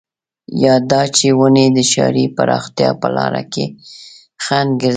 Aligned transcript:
يا 0.63 0.75
دا 0.91 1.01
چې 1.15 1.27
ونې 1.39 1.65
د 1.75 1.77
ښاري 1.91 2.25
پراختيا 2.35 2.89
په 3.01 3.07
لاره 3.15 3.43
کې 3.53 3.65
خنډ 4.45 4.71
ګرځي. 4.81 4.89